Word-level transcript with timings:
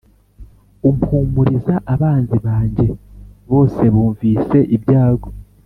umpumuriza 0.89 1.75
Abanzi 1.93 2.37
banjye 2.45 2.87
bose 3.49 3.81
bumvise 3.93 4.57
ibyago 4.75 5.29